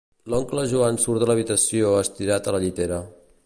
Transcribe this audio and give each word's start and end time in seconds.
L'oncle 0.33 0.63
Joan 0.71 0.97
surt 1.03 1.21
de 1.23 1.27
l'habitació 1.31 1.93
estirat 2.07 2.49
a 2.49 2.55
la 2.59 2.63
llitera. 2.65 3.03